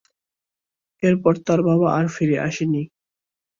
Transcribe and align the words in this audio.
এরপর, 1.03 1.33
তার 1.47 1.59
বাবা 1.69 1.87
আর 1.97 2.05
ফিরে 2.15 2.37
আসেন 2.47 2.69
নি। 2.73 2.83